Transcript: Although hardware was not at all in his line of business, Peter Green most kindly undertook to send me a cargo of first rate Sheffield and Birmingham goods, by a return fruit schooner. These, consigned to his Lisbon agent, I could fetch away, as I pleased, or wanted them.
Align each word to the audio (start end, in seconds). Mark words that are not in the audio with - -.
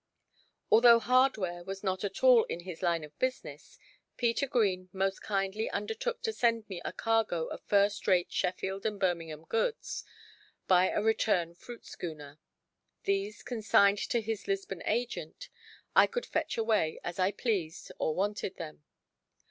Although 0.71 0.97
hardware 0.99 1.63
was 1.63 1.83
not 1.83 2.03
at 2.03 2.23
all 2.23 2.43
in 2.45 2.61
his 2.61 2.81
line 2.81 3.03
of 3.03 3.19
business, 3.19 3.77
Peter 4.17 4.47
Green 4.47 4.89
most 4.91 5.19
kindly 5.21 5.69
undertook 5.69 6.23
to 6.23 6.33
send 6.33 6.67
me 6.67 6.81
a 6.83 6.91
cargo 6.91 7.45
of 7.45 7.61
first 7.67 8.07
rate 8.07 8.31
Sheffield 8.31 8.83
and 8.83 8.99
Birmingham 8.99 9.43
goods, 9.45 10.03
by 10.65 10.89
a 10.89 11.03
return 11.03 11.53
fruit 11.53 11.85
schooner. 11.85 12.39
These, 13.03 13.43
consigned 13.43 13.99
to 14.09 14.21
his 14.21 14.47
Lisbon 14.47 14.81
agent, 14.87 15.49
I 15.95 16.07
could 16.07 16.25
fetch 16.25 16.57
away, 16.57 16.99
as 17.03 17.19
I 17.19 17.31
pleased, 17.31 17.91
or 17.99 18.15
wanted 18.15 18.55
them. 18.57 18.83